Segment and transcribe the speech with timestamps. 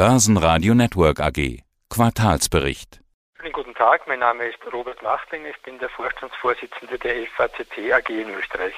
[0.00, 1.60] Börsenradio Network AG.
[1.90, 3.02] Quartalsbericht.
[3.36, 8.08] Schönen guten Tag, mein Name ist Robert Machtling, ich bin der Vorstandsvorsitzende der FACC AG
[8.08, 8.72] in Österreich.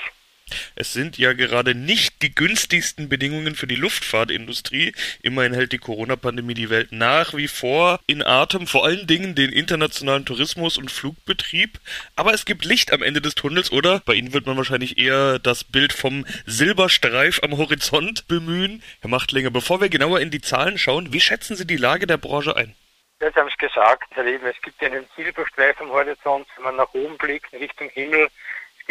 [0.75, 4.95] Es sind ja gerade nicht die günstigsten Bedingungen für die Luftfahrtindustrie.
[5.23, 9.53] Immerhin hält die Corona-Pandemie die Welt nach wie vor in Atem, vor allen Dingen den
[9.53, 11.79] internationalen Tourismus und Flugbetrieb.
[12.17, 14.01] Aber es gibt Licht am Ende des Tunnels, oder?
[14.05, 18.83] Bei Ihnen wird man wahrscheinlich eher das Bild vom Silberstreif am Horizont bemühen.
[19.01, 22.17] Herr Machtlinger, bevor wir genauer in die Zahlen schauen, wie schätzen Sie die Lage der
[22.17, 22.75] Branche ein?
[23.21, 26.93] Sie haben es gesagt, Herr Leben, es gibt einen Silberstreif am Horizont, wenn man nach
[26.93, 28.29] oben blickt, in Richtung Himmel,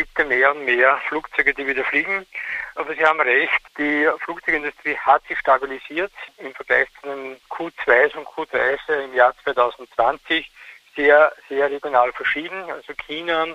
[0.02, 2.26] gibt ja mehr und mehr Flugzeuge, die wieder fliegen.
[2.74, 8.28] Aber Sie haben recht, die Flugzeugindustrie hat sich stabilisiert im Vergleich zu den Q2s und
[8.28, 10.50] Q3s im Jahr 2020
[10.96, 12.64] sehr, sehr regional verschieden.
[12.72, 13.46] Also China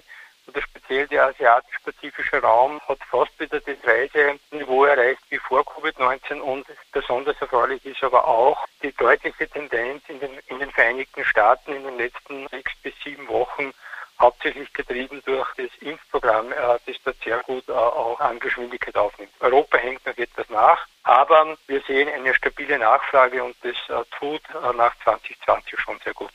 [0.46, 6.64] oder speziell der asiatisch-pazifische Raum hat fast wieder das Reiseniveau erreicht wie vor Covid-19 und
[6.92, 11.82] besonders erfreulich ist aber auch die deutliche Tendenz in den, in den Vereinigten Staaten in
[11.82, 13.74] den letzten sechs bis sieben Wochen
[14.20, 19.32] hauptsächlich getrieben durch das Impfprogramm, äh, das dort sehr gut äh, auch an Geschwindigkeit aufnimmt.
[19.40, 24.42] Europa hängt noch etwas nach, aber wir sehen eine stabile Nachfrage und das äh, tut
[24.76, 26.32] nach 2020 schon sehr gut.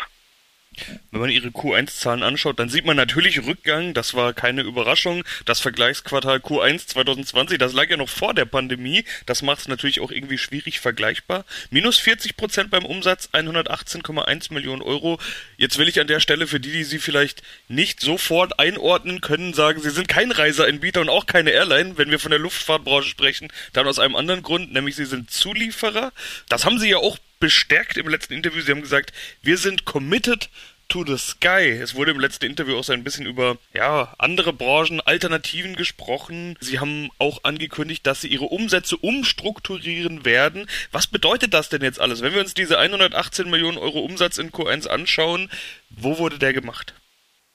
[1.12, 3.94] Wenn man ihre Q1-Zahlen anschaut, dann sieht man natürlich Rückgang.
[3.94, 5.26] Das war keine Überraschung.
[5.44, 9.04] Das Vergleichsquartal Q1 2020, das lag ja noch vor der Pandemie.
[9.26, 11.44] Das macht es natürlich auch irgendwie schwierig vergleichbar.
[11.72, 15.20] Minus 40 Prozent beim Umsatz, 118,1 Millionen Euro.
[15.58, 19.54] Jetzt will ich an der Stelle für die, die Sie vielleicht nicht sofort einordnen können,
[19.54, 21.98] sagen, Sie sind kein Reiseanbieter und auch keine Airline.
[21.98, 26.14] Wenn wir von der Luftfahrtbranche sprechen, dann aus einem anderen Grund, nämlich Sie sind Zulieferer.
[26.48, 28.62] Das haben Sie ja auch bestärkt im letzten Interview.
[28.62, 29.12] Sie haben gesagt,
[29.42, 30.50] wir sind committed
[30.92, 31.70] to the sky.
[31.70, 36.58] Es wurde im letzten Interview auch so ein bisschen über ja, andere Branchen, Alternativen gesprochen.
[36.60, 40.68] Sie haben auch angekündigt, dass sie ihre Umsätze umstrukturieren werden.
[40.92, 42.22] Was bedeutet das denn jetzt alles?
[42.22, 45.50] Wenn wir uns diese 118 Millionen Euro Umsatz in Q1 anschauen,
[45.90, 46.94] wo wurde der gemacht?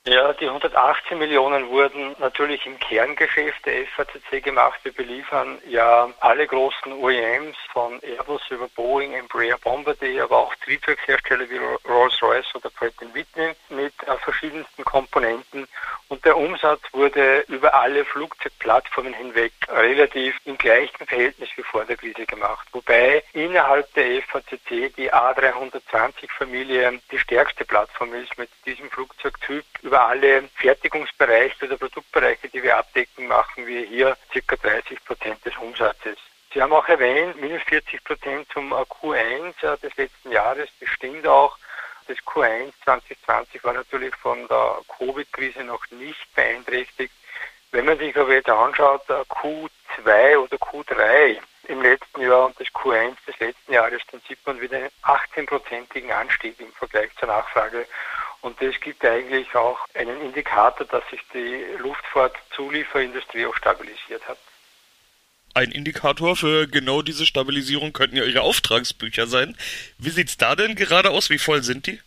[0.07, 4.79] Ja, die 118 Millionen wurden natürlich im Kerngeschäft der FACC gemacht.
[4.83, 11.49] Wir beliefern ja alle großen OEMs von Airbus über Boeing, Embraer, Bombardier, aber auch Triebwerkshersteller
[11.49, 15.67] wie Rolls-Royce oder Pratt Whitney mit äh, verschiedensten Komponenten.
[16.07, 21.97] Und der Umsatz wurde über alle Flugzeugplattformen hinweg relativ im gleichen Verhältnis wie vor der
[21.97, 22.65] Krise gemacht.
[22.71, 30.09] Wobei innerhalb der FACC die A320-Familie die stärkste Plattform ist mit diesem Flugzeugtyp über über
[30.09, 34.55] alle Fertigungsbereiche oder Produktbereiche, die wir abdecken, machen wir hier ca.
[34.55, 36.19] 30 Prozent des Umsatzes.
[36.53, 40.69] Sie haben auch erwähnt, minus 40 Prozent zum Q1 äh, des letzten Jahres.
[40.79, 41.57] Das stimmt auch.
[42.07, 47.13] Das Q1 2020 war natürlich von der Covid-Krise noch nicht beeinträchtigt.
[47.71, 52.67] Wenn man sich aber jetzt anschaut, äh, Q2 oder Q3 im letzten Jahr und das
[52.67, 57.87] Q1 des letzten Jahres, dann sieht man wieder einen 18-prozentigen Anstieg im Vergleich zur Nachfrage.
[58.41, 64.37] Und das gibt eigentlich auch einen Indikator, dass sich die Luftfahrtzulieferindustrie auch stabilisiert hat.
[65.53, 69.57] Ein Indikator für genau diese Stabilisierung könnten ja Ihre Auftragsbücher sein.
[69.97, 71.31] Wie sieht es da denn gerade aus?
[71.31, 71.99] Wie voll sind die?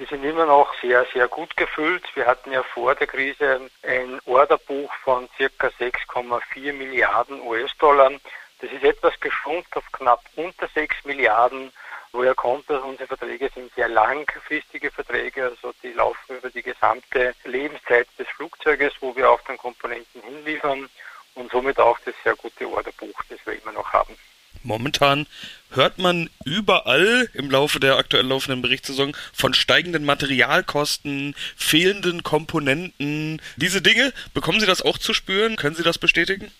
[0.00, 2.04] Die sind immer noch sehr, sehr gut gefüllt.
[2.14, 8.12] Wir hatten ja vor der Krise ein Orderbuch von circa 6,4 Milliarden US-Dollar.
[8.60, 11.72] Das ist etwas geschrumpft auf knapp unter 6 Milliarden.
[12.18, 12.82] Woher kommt das?
[12.82, 18.92] Unsere Verträge sind sehr langfristige Verträge, also die laufen über die gesamte Lebenszeit des Flugzeuges,
[18.98, 20.88] wo wir auch dann Komponenten hinliefern
[21.36, 24.16] und somit auch das sehr gute Orderbuch, das wir immer noch haben.
[24.64, 25.28] Momentan
[25.70, 33.40] hört man überall im Laufe der aktuell laufenden Berichtssaison von steigenden Materialkosten, fehlenden Komponenten.
[33.54, 35.54] Diese Dinge, bekommen Sie das auch zu spüren?
[35.54, 36.50] Können Sie das bestätigen?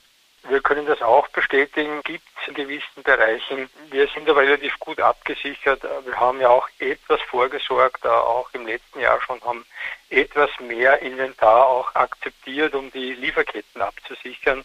[0.49, 3.69] Wir können das auch bestätigen, gibt es in gewissen Bereichen.
[3.91, 5.83] Wir sind aber relativ gut abgesichert.
[5.83, 9.67] Wir haben ja auch etwas vorgesorgt, auch im letzten Jahr schon, haben
[10.09, 14.65] etwas mehr Inventar auch akzeptiert, um die Lieferketten abzusichern.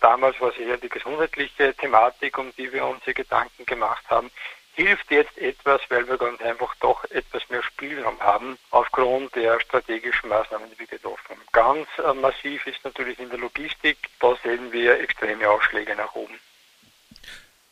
[0.00, 4.30] Damals war es eher die gesundheitliche Thematik, um die wir uns hier Gedanken gemacht haben
[4.78, 10.28] hilft jetzt etwas, weil wir ganz einfach doch etwas mehr Spielraum haben aufgrund der strategischen
[10.28, 11.42] Maßnahmen, die wir getroffen haben.
[11.50, 16.38] Ganz äh, massiv ist natürlich in der Logistik, da sehen wir extreme Ausschläge nach oben.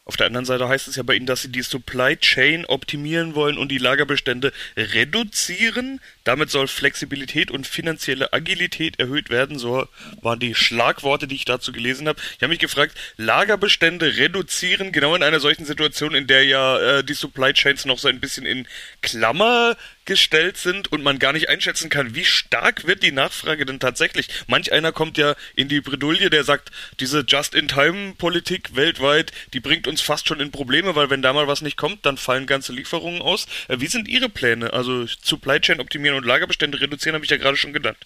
[0.09, 3.35] Auf der anderen Seite heißt es ja bei Ihnen, dass Sie die Supply Chain optimieren
[3.35, 6.01] wollen und die Lagerbestände reduzieren.
[6.23, 9.59] Damit soll Flexibilität und finanzielle Agilität erhöht werden.
[9.59, 9.89] So
[10.23, 12.21] waren die Schlagworte, die ich dazu gelesen habe.
[12.37, 17.05] Ich habe mich gefragt, Lagerbestände reduzieren, genau in einer solchen Situation, in der ja äh,
[17.05, 18.69] die Supply Chains noch so ein bisschen in
[19.03, 19.77] Klammer
[20.07, 24.29] gestellt sind und man gar nicht einschätzen kann, wie stark wird die Nachfrage denn tatsächlich.
[24.47, 26.71] Manch einer kommt ja in die Bredouille, der sagt,
[27.01, 31.63] diese Just-in-Time-Politik weltweit, die bringt uns fast schon in Probleme, weil wenn da mal was
[31.63, 33.47] nicht kommt, dann fallen ganze Lieferungen aus.
[33.69, 34.73] Äh, wie sind Ihre Pläne?
[34.73, 37.99] Also Supply Chain optimieren und Lagerbestände reduzieren, habe ich ja gerade schon genannt.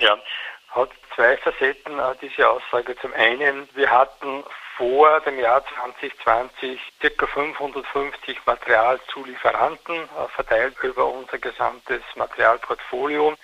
[0.00, 0.18] Ja,
[0.70, 2.96] hat zwei Facetten, äh, diese Aussage.
[3.00, 4.42] Zum einen, wir hatten
[4.82, 7.26] vor dem Jahr 2020 ca.
[7.28, 13.34] 550 Materialzulieferanten äh, verteilt über unser gesamtes Materialportfolio.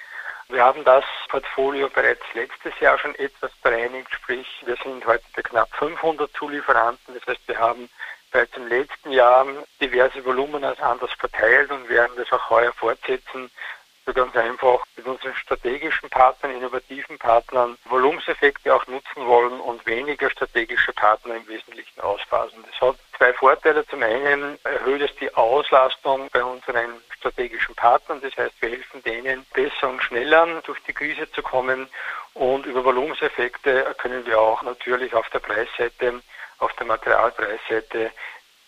[0.48, 5.42] Wir haben das Portfolio bereits letztes Jahr schon etwas bereinigt, sprich wir sind heute bei
[5.42, 7.14] knapp 500 Zulieferanten.
[7.14, 7.88] Das heißt, wir haben
[8.32, 9.46] bereits im letzten Jahr
[9.80, 13.48] diverse Volumina anders verteilt und werden das auch heuer fortsetzen,
[14.08, 20.30] so ganz einfach mit unseren strategischen Partnern, innovativen Partnern Volumenseffekte auch nutzen wollen und weniger
[20.30, 22.64] strategische Partner im Wesentlichen ausphasen.
[22.70, 23.86] Das hat zwei Vorteile.
[23.86, 28.22] Zum einen erhöht es die Auslastung bei unseren strategischen Partnern.
[28.22, 31.86] Das heißt, wir helfen denen besser und schneller durch die Krise zu kommen.
[32.32, 36.22] Und über Volumenseffekte können wir auch natürlich auf der Preisseite,
[36.60, 38.10] auf der Materialpreisseite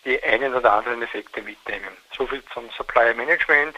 [0.05, 1.95] die einen oder anderen Effekte mitnehmen.
[2.15, 3.75] Soviel zum Supply Management.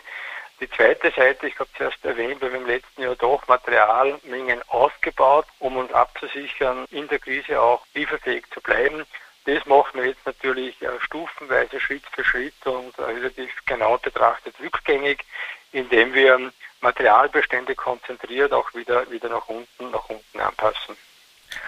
[0.63, 5.45] Die zweite Seite, ich habe zuerst erwähnt, wir haben im letzten Jahr doch Materialmengen aufgebaut,
[5.59, 9.03] um uns abzusichern, in der Krise auch lieferfähig zu bleiben.
[9.43, 15.25] Das machen wir jetzt natürlich äh, stufenweise, Schritt für Schritt und relativ genau betrachtet rückgängig,
[15.73, 20.95] indem wir Materialbestände konzentriert auch wieder, wieder nach unten, nach unten anpassen.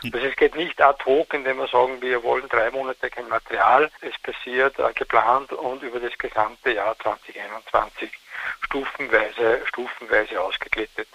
[0.04, 3.92] Das es geht nicht ad hoc, indem wir sagen, wir wollen drei Monate kein Material.
[4.00, 8.10] Es passiert äh, geplant und über das gesamte Jahr 2021
[8.62, 11.08] stufenweise, stufenweise ausgeglättet.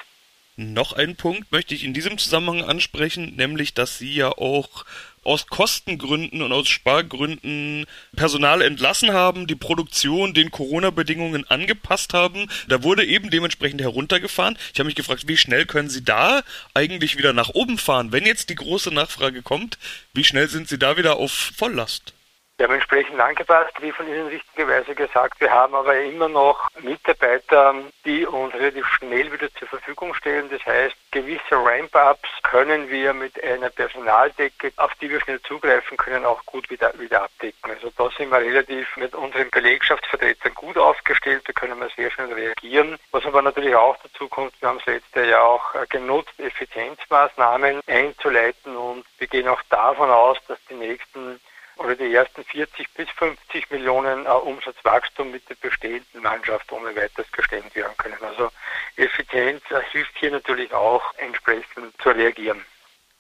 [0.81, 4.87] Noch ein Punkt möchte ich in diesem Zusammenhang ansprechen, nämlich dass Sie ja auch
[5.23, 7.85] aus Kostengründen und aus Spargründen
[8.17, 12.49] Personal entlassen haben, die Produktion den Corona-Bedingungen angepasst haben.
[12.67, 14.57] Da wurde eben dementsprechend heruntergefahren.
[14.73, 16.41] Ich habe mich gefragt, wie schnell können Sie da
[16.73, 18.11] eigentlich wieder nach oben fahren?
[18.11, 19.77] Wenn jetzt die große Nachfrage kommt,
[20.15, 22.15] wie schnell sind Sie da wieder auf Volllast?
[22.61, 25.41] Wir haben entsprechend angepasst, wie von Ihnen richtigerweise gesagt.
[25.41, 27.75] Wir haben aber immer noch Mitarbeiter,
[28.05, 30.51] die uns relativ schnell wieder zur Verfügung stellen.
[30.51, 36.27] Das heißt, gewisse Ramp-ups können wir mit einer Personaldecke, auf die wir schnell zugreifen können,
[36.27, 37.71] auch gut wieder, wieder abdecken.
[37.71, 41.45] Also da sind wir relativ mit unseren Belegschaftsvertretern gut aufgestellt.
[41.47, 42.99] Da können wir sehr schnell reagieren.
[43.11, 48.77] Was aber natürlich auch dazu kommt, wir haben es letztes Jahr auch genutzt, Effizienzmaßnahmen einzuleiten
[48.77, 51.40] und wir gehen auch davon aus, dass die nächsten
[51.81, 57.31] oder die ersten 40 bis 50 Millionen äh, Umsatzwachstum mit der bestehenden Mannschaft ohne weiteres
[57.33, 58.19] gestemmt werden können.
[58.21, 58.51] Also
[58.97, 62.63] Effizienz äh, hilft hier natürlich auch entsprechend zu reagieren.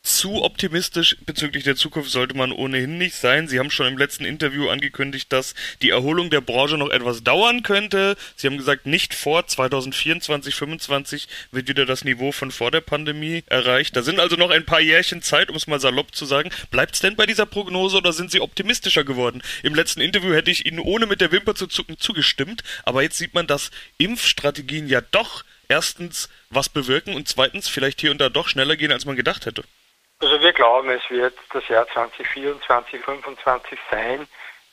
[0.02, 3.48] Zu optimistisch bezüglich der Zukunft sollte man ohnehin nicht sein.
[3.48, 7.62] Sie haben schon im letzten Interview angekündigt, dass die Erholung der Branche noch etwas dauern
[7.62, 8.16] könnte.
[8.34, 13.44] Sie haben gesagt, nicht vor 2024, 2025 wird wieder das Niveau von vor der Pandemie
[13.46, 13.94] erreicht.
[13.94, 16.50] Da sind also noch ein paar Jährchen Zeit, um es mal salopp zu sagen.
[16.70, 19.42] Bleibt es denn bei dieser Prognose oder sind Sie optimistischer geworden?
[19.62, 23.18] Im letzten Interview hätte ich Ihnen ohne mit der Wimper zu zucken zugestimmt, aber jetzt
[23.18, 28.28] sieht man, dass Impfstrategien ja doch erstens was bewirken und zweitens vielleicht hier und da
[28.28, 29.62] doch schneller gehen, als man gedacht hätte.
[30.22, 34.28] Also wir glauben, es wird das Jahr 2024, 2025 sein.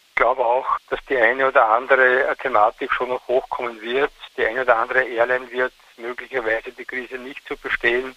[0.09, 4.11] Ich glaube auch, dass die eine oder andere Thematik schon noch hochkommen wird.
[4.35, 8.13] Die eine oder andere Airline wird möglicherweise die Krise nicht so bestehen,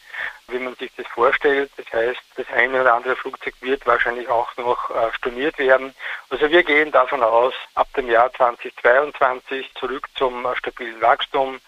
[0.49, 1.71] wie man sich das vorstellt.
[1.77, 5.95] Das heißt, das eine oder andere Flugzeug wird wahrscheinlich auch noch äh, storniert werden.
[6.31, 11.61] Also wir gehen davon aus, ab dem Jahr 2022 zurück zum äh, stabilen Wachstum.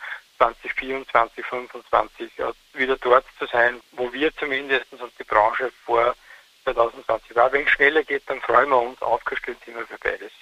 [0.42, 2.32] 2024, 2025
[2.74, 6.16] wieder dort zu sein, wo wir zumindest und die Branche vor
[6.64, 7.52] 2020 war.
[7.52, 10.32] Wenn es schneller geht, dann freuen wir uns aufgestellt immer für beides.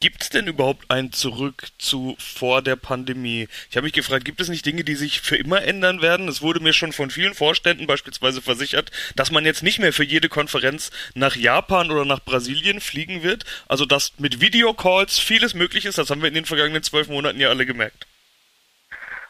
[0.00, 3.48] Gibt es denn überhaupt ein Zurück zu vor der Pandemie?
[3.70, 6.28] Ich habe mich gefragt, gibt es nicht Dinge, die sich für immer ändern werden?
[6.28, 10.04] Es wurde mir schon von vielen Vorständen beispielsweise versichert, dass man jetzt nicht mehr für
[10.04, 13.44] jede Konferenz nach Japan oder nach Brasilien fliegen wird.
[13.68, 15.98] Also dass mit Videocalls vieles möglich ist.
[15.98, 18.06] Das haben wir in den vergangenen zwölf Monaten ja alle gemerkt.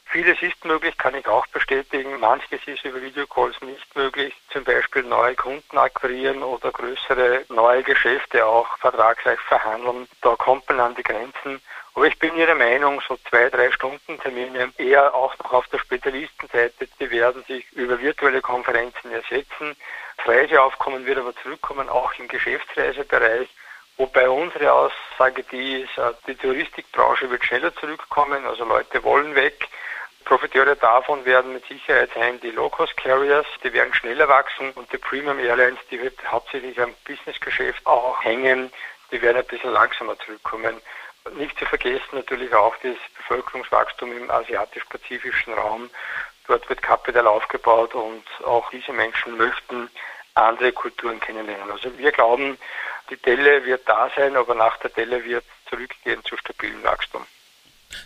[0.08, 2.18] Vieles ist möglich, kann ich auch bestätigen.
[2.20, 4.34] Manches ist über Videocalls nicht möglich.
[4.50, 10.08] Zum Beispiel neue Kunden akquirieren oder größere neue Geschäfte auch vertragsreich verhandeln.
[10.22, 11.60] Da kommt man an die Grenzen.
[11.94, 15.78] Aber ich bin Ihrer Meinung, so zwei, drei Stunden Termine eher auch noch auf der
[15.78, 19.75] Spezialistenseite, die werden sich über virtuelle Konferenzen ersetzen.
[20.18, 23.48] Das Reiseaufkommen wird aber zurückkommen, auch im Geschäftsreisebereich.
[23.96, 29.66] Wobei unsere Aussage die ist, äh, die Touristikbranche wird schneller zurückkommen, also Leute wollen weg.
[30.26, 35.38] Profiteure davon werden mit Sicherheit sein die Low-Cost-Carriers, die werden schneller wachsen und die Premium
[35.38, 38.73] Airlines, die wird hauptsächlich am Businessgeschäft auch hängen,
[39.12, 40.83] die werden ein bisschen langsamer zurückkommen.
[41.37, 45.90] Nicht zu vergessen natürlich auch das Bevölkerungswachstum im asiatisch-pazifischen Raum.
[46.49, 49.88] Dort wird Kapital aufgebaut und auch diese Menschen möchten
[50.35, 51.71] andere Kulturen kennenlernen.
[51.71, 52.59] Also wir glauben,
[53.11, 57.25] die Delle wird da sein, aber nach der Delle wird zurückgehen zu stabilem Wachstum.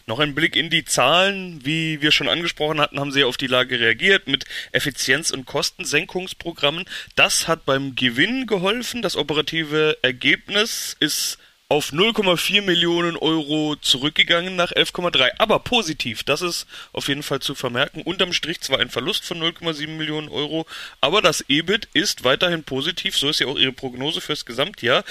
[0.06, 1.64] Noch ein Blick in die Zahlen.
[1.64, 6.84] Wie wir schon angesprochen hatten, haben Sie auf die Lage reagiert mit Effizienz- und Kostensenkungsprogrammen.
[7.16, 9.02] Das hat beim Gewinn geholfen.
[9.02, 11.38] Das operative Ergebnis ist
[11.70, 15.30] auf 0,4 Millionen Euro zurückgegangen nach 11,3.
[15.38, 18.02] Aber positiv, das ist auf jeden Fall zu vermerken.
[18.02, 20.66] Unterm Strich zwar ein Verlust von 0,7 Millionen Euro,
[21.00, 23.16] aber das EBIT ist weiterhin positiv.
[23.16, 25.04] So ist ja auch Ihre Prognose fürs Gesamtjahr.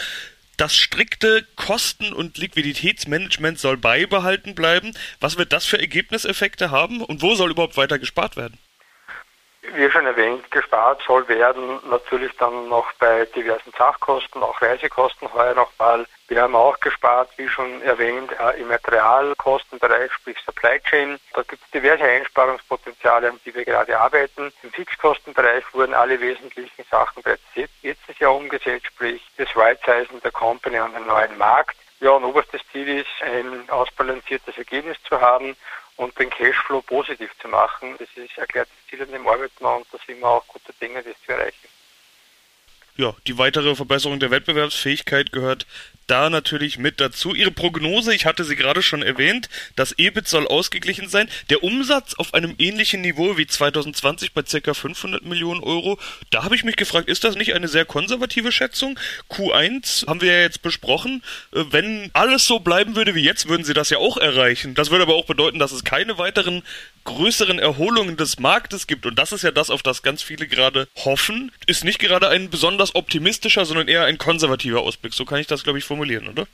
[0.60, 4.92] Das strikte Kosten- und Liquiditätsmanagement soll beibehalten bleiben.
[5.22, 8.60] Was wird das für Ergebnisseffekte haben und wo soll überhaupt weiter gespart werden?
[9.62, 15.54] Wie schon erwähnt, gespart soll werden natürlich dann noch bei diversen Sachkosten, auch Reisekosten heuer
[15.54, 16.06] nochmal.
[16.30, 21.20] Wir haben auch gespart, wie schon erwähnt, äh, im Materialkostenbereich, sprich Supply Chain.
[21.34, 24.54] Da gibt es diverse Einsparungspotenziale, an die wir gerade arbeiten.
[24.64, 30.78] Im Fixkostenbereich wurden alle wesentlichen Sachen bereits letztes Jahr umgesetzt, sprich das Right-Sizen der Company
[30.78, 31.76] an den neuen Markt.
[32.02, 35.56] Ja, und oberstes Ziel ist, ein ausbalanciertes Ergebnis zu haben
[35.98, 37.96] und den Cashflow positiv zu machen.
[38.00, 41.16] Das ist erklärtes Ziel an dem Arbeiten und da sind wir auch gute Dinge, das
[41.26, 41.68] zu erreichen.
[43.00, 45.66] Ja, die weitere Verbesserung der Wettbewerbsfähigkeit gehört
[46.10, 47.34] da natürlich mit dazu.
[47.34, 51.30] Ihre Prognose, ich hatte sie gerade schon erwähnt, das EBIT soll ausgeglichen sein.
[51.50, 54.74] Der Umsatz auf einem ähnlichen Niveau wie 2020 bei ca.
[54.74, 55.98] 500 Millionen Euro.
[56.30, 59.00] Da habe ich mich gefragt, ist das nicht eine sehr konservative Schätzung?
[59.30, 61.24] Q1 haben wir ja jetzt besprochen.
[61.54, 64.76] Äh, wenn alles so bleiben würde wie jetzt, würden sie das ja auch erreichen.
[64.76, 66.64] Das würde aber auch bedeuten, dass es keine weiteren
[67.06, 70.88] größeren Erholungen des Marktes gibt, und das ist ja das, auf das ganz viele gerade
[70.96, 75.14] hoffen, ist nicht gerade ein besonders optimistischer, sondern eher ein konservativer Ausblick.
[75.14, 76.48] So kann ich das, glaube ich, formulieren, oder?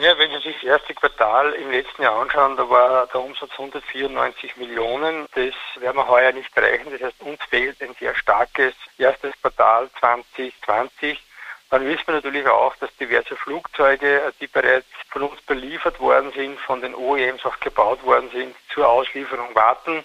[0.00, 3.50] Ja, wenn Sie sich das erste Quartal im letzten Jahr anschauen, da war der Umsatz
[3.52, 5.26] 194 Millionen.
[5.34, 6.90] Das werden wir heuer nicht erreichen.
[6.92, 11.18] Das heißt, uns fehlt ein sehr starkes erstes Quartal 2020
[11.70, 16.58] dann wissen wir natürlich auch, dass diverse Flugzeuge, die bereits von uns beliefert worden sind,
[16.60, 20.02] von den OEMs auch gebaut worden sind, zur Auslieferung warten.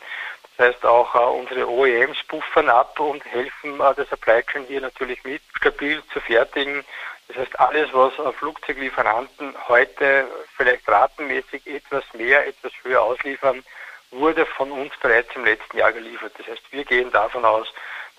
[0.58, 4.82] Das heißt auch äh, unsere OEMs puffern ab und helfen äh, der Supply Chain hier
[4.82, 6.84] natürlich mit, stabil zu fertigen.
[7.28, 13.64] Das heißt, alles, was äh, Flugzeuglieferanten heute vielleicht ratenmäßig etwas mehr, etwas höher ausliefern,
[14.12, 16.34] wurde von uns bereits im letzten Jahr geliefert.
[16.38, 17.68] Das heißt, wir gehen davon aus,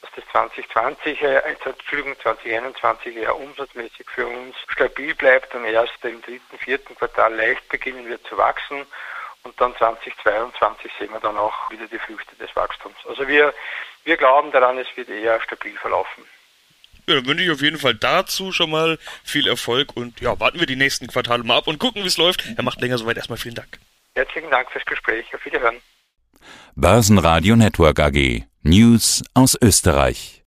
[0.00, 6.20] dass das 2020, äh, Entschuldigung, 2021 eher umsatzmäßig für uns stabil bleibt und erst im
[6.20, 8.86] dritten, vierten Quartal leicht beginnen wird zu wachsen.
[9.44, 12.96] Und dann 2022 sehen wir dann auch wieder die Früchte des Wachstums.
[13.06, 13.54] Also wir,
[14.04, 16.24] wir glauben daran, es wird eher stabil verlaufen.
[17.06, 20.58] Ja, dann wünsche ich auf jeden Fall dazu schon mal viel Erfolg und ja, warten
[20.58, 22.44] wir die nächsten Quartale mal ab und gucken, wie es läuft.
[22.56, 23.18] Er macht länger soweit.
[23.18, 23.78] Erstmal vielen Dank.
[24.14, 25.26] Herzlichen Dank fürs Gespräch.
[25.34, 25.80] Auf Wiederhören.
[26.74, 28.44] Börsenradio Network AG.
[28.62, 30.42] News aus Österreich.